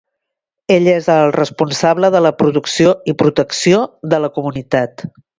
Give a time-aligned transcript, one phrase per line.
[0.75, 3.83] Ell és el responsable de la producció i protecció
[4.15, 5.05] de la comunitat.